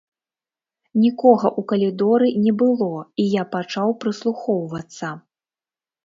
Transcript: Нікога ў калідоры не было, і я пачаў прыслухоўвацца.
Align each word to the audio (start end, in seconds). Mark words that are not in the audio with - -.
Нікога 1.01 1.47
ў 1.49 1.61
калідоры 1.71 2.27
не 2.45 2.53
было, 2.61 2.87
і 3.23 3.25
я 3.33 3.43
пачаў 3.53 3.93
прыслухоўвацца. 4.05 5.11